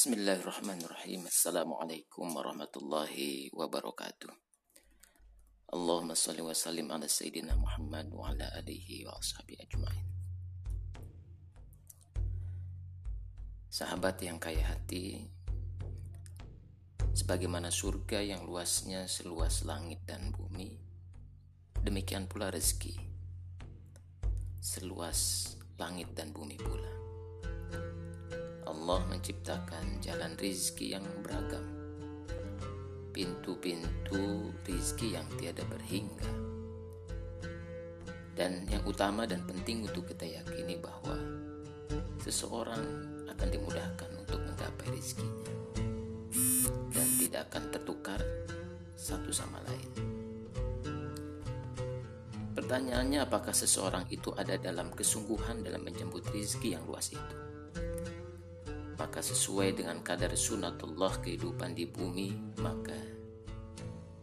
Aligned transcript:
Bismillahirrahmanirrahim. 0.00 1.28
Assalamualaikum 1.28 2.24
warahmatullahi 2.32 3.52
wabarakatuh. 3.52 4.32
Allahumma 5.76 6.16
salli 6.16 6.40
wa 6.40 6.56
sallim 6.56 6.88
ala 6.88 7.04
Sayyidina 7.04 7.52
Muhammad 7.52 8.08
wa 8.08 8.32
ala 8.32 8.48
alihi 8.56 9.04
wa 9.04 9.12
ashabi 9.20 9.60
ajma'in. 9.60 10.08
Sahabat 13.68 14.24
yang 14.24 14.40
kaya 14.40 14.72
hati, 14.72 15.28
sebagaimana 17.12 17.68
surga 17.68 18.24
yang 18.24 18.48
luasnya 18.48 19.04
seluas 19.04 19.68
langit 19.68 20.00
dan 20.08 20.32
bumi, 20.32 20.80
demikian 21.84 22.24
pula 22.24 22.48
rezeki 22.48 22.96
seluas 24.64 25.52
langit 25.76 26.08
dan 26.16 26.32
bumi 26.32 26.56
pula. 26.56 26.99
Allah 28.80 29.04
menciptakan 29.12 30.00
jalan 30.00 30.32
rizki 30.40 30.96
yang 30.96 31.04
beragam. 31.20 31.60
Pintu-pintu 33.12 34.48
rizki 34.64 35.12
yang 35.12 35.28
tiada 35.36 35.60
berhingga. 35.68 36.32
Dan 38.32 38.64
yang 38.72 38.80
utama 38.88 39.28
dan 39.28 39.44
penting 39.44 39.84
untuk 39.84 40.08
kita 40.08 40.24
yakini 40.24 40.80
bahwa 40.80 41.12
seseorang 42.24 42.80
akan 43.28 43.48
dimudahkan 43.52 44.10
untuk 44.16 44.40
menggapai 44.48 44.96
rizkinya 44.96 45.52
dan 46.96 47.08
tidak 47.20 47.52
akan 47.52 47.64
tertukar 47.68 48.20
satu 48.96 49.28
sama 49.28 49.60
lain. 49.68 49.92
Pertanyaannya 52.56 53.28
apakah 53.28 53.52
seseorang 53.52 54.08
itu 54.08 54.32
ada 54.40 54.56
dalam 54.56 54.88
kesungguhan 54.96 55.60
dalam 55.60 55.84
menjemput 55.84 56.24
rizki 56.32 56.72
yang 56.72 56.88
luas 56.88 57.12
itu 57.12 57.49
maka 59.00 59.24
sesuai 59.24 59.80
dengan 59.80 60.04
kadar 60.04 60.36
sunatullah 60.36 61.24
kehidupan 61.24 61.72
di 61.72 61.88
bumi 61.88 62.36
maka 62.60 62.92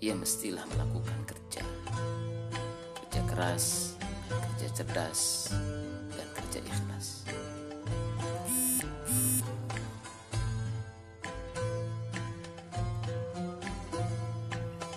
ia 0.00 0.16
mestilah 0.16 0.64
melakukan 0.64 1.20
kerja. 1.28 1.60
Kerja 2.96 3.20
keras 3.28 4.00
kerja 4.32 4.68
cerdas 4.72 5.52
dan 6.16 6.28
kerja 6.32 6.58
ikhlas. 6.64 7.28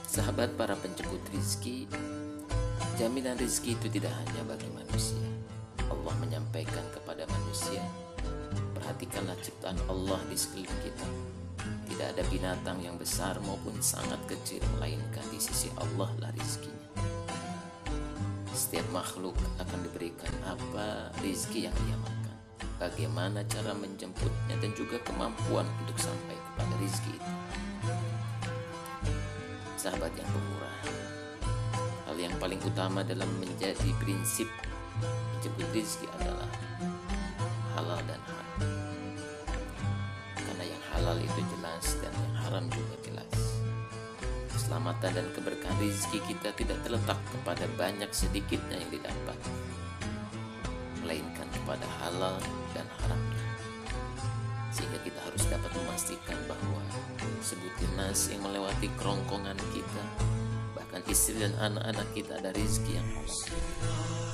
Sahabat 0.08 0.56
para 0.56 0.80
penjemput 0.80 1.20
rizki 1.36 1.84
jaminan 2.96 3.36
rizki 3.36 3.76
itu 3.76 3.92
tidak 3.92 4.16
hanya 4.24 4.48
bagi 4.48 4.72
manusia. 4.72 5.28
Allah 5.92 6.16
menyampaikan 6.24 6.88
kepada 6.96 7.28
manusia 7.28 7.84
Perhatikanlah 9.26 9.42
ciptaan 9.42 9.80
Allah 9.90 10.22
di 10.30 10.38
sekeliling 10.38 10.80
kita. 10.86 11.08
Tidak 11.90 12.08
ada 12.14 12.24
binatang 12.30 12.78
yang 12.78 12.94
besar 12.94 13.34
maupun 13.42 13.74
sangat 13.82 14.22
kecil 14.30 14.62
melainkan 14.78 15.26
di 15.34 15.42
sisi 15.42 15.74
Allah 15.82 16.14
lah 16.22 16.30
rizkinya. 16.38 16.94
Setiap 18.54 18.86
makhluk 18.94 19.34
akan 19.58 19.82
diberikan 19.82 20.30
apa 20.46 21.10
rizki 21.26 21.66
yang 21.66 21.74
ia 21.90 21.98
makan. 21.98 22.38
Bagaimana 22.78 23.42
cara 23.50 23.74
menjemputnya 23.74 24.62
dan 24.62 24.72
juga 24.78 25.02
kemampuan 25.02 25.66
untuk 25.82 25.98
sampai 25.98 26.38
kepada 26.38 26.74
rizki 26.78 27.18
itu. 27.18 27.32
Sahabat 29.74 30.14
yang 30.14 30.30
pemurah, 30.30 30.78
hal 32.06 32.18
yang 32.22 32.36
paling 32.38 32.62
utama 32.62 33.02
dalam 33.02 33.30
menjadi 33.42 33.90
prinsip 33.98 34.46
menjemput 35.02 35.66
rizki 35.74 36.06
adalah 36.22 36.46
halal 37.74 37.98
dan 38.06 38.22
haram 38.30 38.45
halal 41.06 41.22
itu 41.22 41.42
jelas 41.54 42.02
dan 42.02 42.10
yang 42.18 42.34
haram 42.42 42.66
juga 42.74 42.98
jelas. 43.06 43.62
Keselamatan 44.50 45.14
dan 45.14 45.28
keberkahan 45.38 45.78
rezeki 45.78 46.18
kita 46.34 46.50
tidak 46.58 46.82
terletak 46.82 47.22
kepada 47.30 47.70
banyak 47.78 48.10
sedikitnya 48.10 48.82
yang 48.82 48.90
didapat 48.90 49.38
melainkan 51.06 51.46
kepada 51.54 51.86
halal 52.02 52.42
dan 52.74 52.90
haramnya. 52.98 53.46
Sehingga 54.74 54.98
kita 55.06 55.22
harus 55.22 55.46
dapat 55.46 55.70
memastikan 55.78 56.42
bahwa 56.50 56.82
sebutir 57.38 57.86
nasi 57.94 58.34
yang 58.34 58.50
melewati 58.50 58.90
kerongkongan 58.98 59.62
kita 59.78 60.04
bahkan 60.74 61.06
istri 61.06 61.38
dan 61.38 61.54
anak-anak 61.62 62.10
kita 62.18 62.42
ada 62.42 62.50
rezeki 62.50 62.98
yang 62.98 63.10
halal 63.14 63.46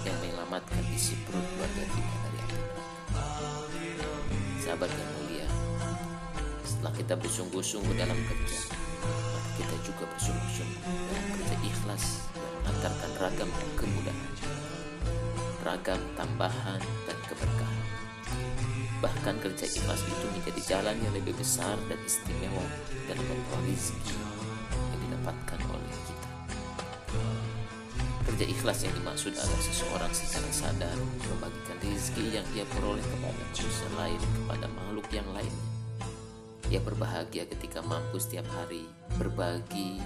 yang 0.07 0.15
menyelamatkan 0.23 0.79
isi 0.95 1.19
perut 1.27 1.43
keluarga 1.51 1.83
kita 1.83 2.15
dari 2.23 2.39
api 2.39 2.63
sahabat 4.63 4.87
yang 4.87 5.20
setelah 6.81 6.97
kita 6.97 7.13
bersungguh-sungguh 7.13 7.93
dalam 7.93 8.17
kerja 8.25 8.73
maka 8.73 9.49
kita 9.53 9.75
juga 9.85 10.01
bersungguh-sungguh 10.17 10.81
dalam 10.81 11.25
kerja 11.37 11.55
ikhlas 11.61 12.25
yang 12.33 12.41
mengantarkan 12.65 13.11
ragam 13.21 13.49
kemudahan 13.77 14.29
ragam 15.61 16.01
tambahan 16.17 16.81
dan 17.05 17.17
keberkahan 17.29 17.85
bahkan 18.97 19.37
kerja 19.45 19.69
ikhlas 19.69 20.01
itu 20.09 20.25
menjadi 20.33 20.61
jalan 20.73 20.97
yang 21.05 21.13
lebih 21.13 21.37
besar 21.37 21.77
dan 21.85 22.01
istimewa 22.01 22.65
dalam 23.05 23.25
memperoleh 23.29 23.77
rezeki 23.77 24.17
yang 24.73 24.99
didapatkan 25.05 25.59
oleh 25.69 25.93
kita 26.09 26.29
Kerja 28.25 28.45
ikhlas 28.57 28.79
yang 28.81 28.93
dimaksud 28.97 29.37
adalah 29.37 29.61
seseorang 29.61 30.13
secara 30.17 30.49
sadar 30.49 30.97
membagikan 31.29 31.77
rezeki 31.77 32.41
yang 32.41 32.45
ia 32.57 32.65
peroleh 32.73 33.05
kepada 33.05 33.37
manusia 33.37 33.89
lain, 34.01 34.17
kepada 34.17 34.65
makhluk 34.65 35.05
yang 35.13 35.29
lainnya. 35.29 35.80
Ia 36.71 36.79
berbahagia 36.79 37.43
ketika 37.51 37.83
mampu 37.83 38.15
setiap 38.15 38.47
hari 38.55 38.87
berbagi 39.19 39.99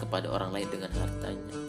kepada 0.00 0.32
orang 0.32 0.48
lain 0.48 0.64
dengan 0.72 0.88
hartanya, 0.96 1.60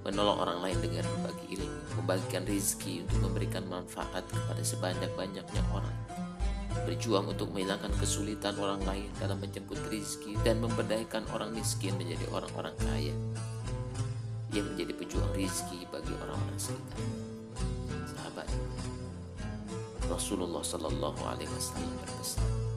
menolong 0.00 0.40
orang 0.40 0.58
lain 0.64 0.80
dengan 0.80 1.04
berbagi 1.04 1.60
ilmu, 1.60 1.80
membagikan 2.00 2.48
rezeki 2.48 3.04
untuk 3.04 3.20
memberikan 3.28 3.68
manfaat 3.68 4.24
kepada 4.32 4.64
sebanyak-banyaknya 4.64 5.62
orang, 5.76 5.92
berjuang 6.88 7.28
untuk 7.28 7.52
menghilangkan 7.52 7.92
kesulitan 8.00 8.56
orang 8.56 8.80
lain 8.88 9.12
dalam 9.20 9.36
menjemput 9.36 9.76
rezeki 9.92 10.40
dan 10.40 10.56
memberdayakan 10.64 11.28
orang 11.28 11.52
miskin 11.52 11.92
menjadi 12.00 12.24
orang-orang 12.32 12.72
kaya. 12.80 13.12
Ia 14.56 14.62
menjadi 14.64 14.96
pejuang 14.96 15.36
rizki 15.36 15.84
bagi 15.92 16.16
orang-orang 16.16 16.56
sekitar. 16.56 16.96
Sahabat, 18.08 18.48
Rasulullah 20.08 20.64
Shallallahu 20.64 21.20
Alaihi 21.28 21.52
Wasallam 21.52 21.92
berpesan, 22.02 22.69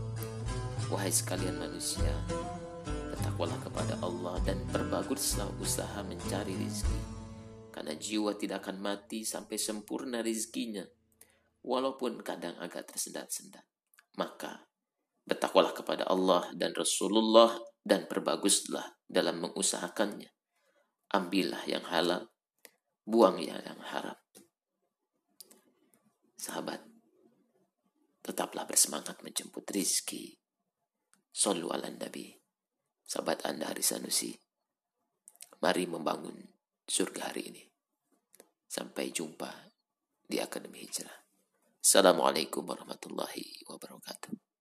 wahai 0.93 1.09
sekalian 1.09 1.57
manusia, 1.57 2.13
bertakwalah 2.85 3.57
kepada 3.65 3.97
Allah 4.05 4.37
dan 4.45 4.61
perbaguslah 4.69 5.49
usaha 5.57 6.05
mencari 6.05 6.53
rizki, 6.53 7.01
karena 7.73 7.97
jiwa 7.97 8.37
tidak 8.37 8.61
akan 8.61 8.77
mati 8.77 9.25
sampai 9.25 9.57
sempurna 9.57 10.21
rizkinya, 10.21 10.85
walaupun 11.65 12.21
kadang 12.21 12.53
agak 12.61 12.93
tersendat-sendat. 12.93 13.65
Maka 14.21 14.69
bertakwalah 15.25 15.73
kepada 15.73 16.05
Allah 16.05 16.53
dan 16.53 16.77
Rasulullah 16.77 17.57
dan 17.81 18.05
perbaguslah 18.05 19.01
dalam 19.09 19.41
mengusahakannya 19.41 20.29
ambillah 21.13 21.65
yang 21.69 21.85
halal, 21.89 22.29
buang 23.05 23.41
ya 23.41 23.57
yang 23.65 23.81
haram. 23.81 24.17
Sahabat, 26.37 26.85
tetaplah 28.21 28.69
bersemangat 28.69 29.21
menjemput 29.25 29.65
rizki. 29.73 30.42
Sallu 31.33 31.73
ala 31.73 31.89
Nabi, 31.89 32.29
sahabat 33.09 33.41
Anda 33.49 33.73
hari 33.73 33.81
Sanusi. 33.81 34.37
Mari 35.65 35.89
membangun 35.89 36.37
surga 36.85 37.33
hari 37.33 37.49
ini. 37.49 37.63
Sampai 38.69 39.09
jumpa 39.09 39.49
di 40.29 40.37
Akademi 40.37 40.85
Hijrah. 40.85 41.25
Assalamualaikum 41.81 42.61
warahmatullahi 42.69 43.65
wabarakatuh. 43.65 44.52